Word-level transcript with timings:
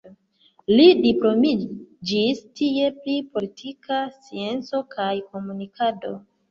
Li 0.77 0.87
diplomiĝis 1.01 2.41
tie 2.61 2.91
pri 3.05 3.21
politika 3.37 4.01
scienco 4.19 4.85
kaj 4.99 5.13
komunikado. 5.33 6.19